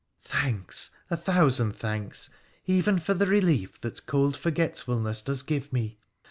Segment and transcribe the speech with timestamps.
[0.39, 0.89] 'Thanks!
[1.11, 2.31] a thousand thanks,
[2.65, 5.99] even for the relief that cold forgetfulness does give me.